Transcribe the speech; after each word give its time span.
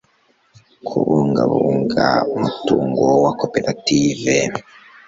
kubungabunga 0.87 2.07
umutungo 2.35 3.05
wa 3.23 3.31
koperative 3.39 4.35